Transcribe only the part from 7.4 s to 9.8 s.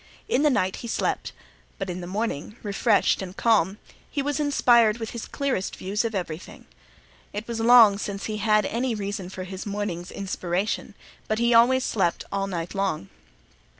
was long since he had any reason for his